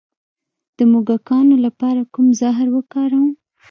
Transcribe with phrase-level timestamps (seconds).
[0.77, 3.29] د موږکانو لپاره کوم زهر وکاروم؟